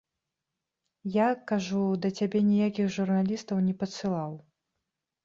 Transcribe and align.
Я, 1.15 1.27
кажу, 1.51 1.81
да 2.05 2.11
цябе 2.21 2.41
ніякіх 2.47 2.89
журналістаў 2.97 3.61
не 3.67 3.73
падсылаў. 3.83 4.33